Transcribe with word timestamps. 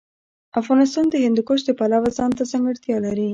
افغانستان 0.61 1.05
د 1.09 1.15
هندوکش 1.23 1.59
د 1.65 1.69
پلوه 1.79 2.09
ځانته 2.17 2.43
ځانګړتیا 2.51 2.97
لري. 3.05 3.29